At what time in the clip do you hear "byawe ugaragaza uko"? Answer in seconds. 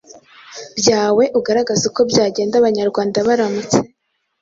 0.79-2.01